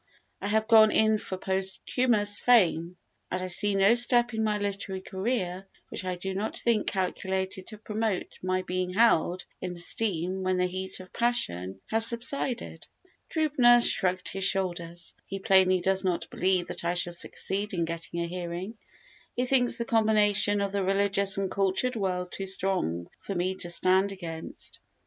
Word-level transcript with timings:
I 0.41 0.47
have 0.47 0.67
gone 0.67 0.89
in 0.91 1.19
for 1.19 1.37
posthumous 1.37 2.39
fame 2.39 2.97
and 3.29 3.39
I 3.39 3.45
see 3.45 3.75
no 3.75 3.93
step 3.93 4.33
in 4.33 4.43
my 4.43 4.57
literary 4.57 5.01
career 5.03 5.67
which 5.89 6.03
I 6.03 6.15
do 6.15 6.33
not 6.33 6.57
think 6.57 6.87
calculated 6.87 7.67
to 7.67 7.77
promote 7.77 8.39
my 8.41 8.63
being 8.63 8.93
held 8.93 9.45
in 9.61 9.73
esteem 9.73 10.41
when 10.41 10.57
the 10.57 10.65
heat 10.65 10.99
of 10.99 11.13
passion 11.13 11.81
has 11.91 12.07
subsided." 12.07 12.87
Trübner 13.29 13.79
shrugged 13.87 14.29
his 14.29 14.43
shoulders. 14.43 15.13
He 15.27 15.37
plainly 15.37 15.81
does 15.81 16.03
not 16.03 16.27
believe 16.31 16.65
that 16.69 16.83
I 16.83 16.95
shall 16.95 17.13
succeed 17.13 17.71
in 17.71 17.85
getting 17.85 18.21
a 18.21 18.25
hearing; 18.25 18.79
he 19.35 19.45
thinks 19.45 19.77
the 19.77 19.85
combination 19.85 20.61
of 20.61 20.71
the 20.71 20.83
religious 20.83 21.37
and 21.37 21.51
cultured 21.51 21.95
world 21.95 22.31
too 22.31 22.47
strong 22.47 23.05
for 23.19 23.35
me 23.35 23.53
to 23.57 23.69
stand 23.69 24.11
against. 24.11 24.79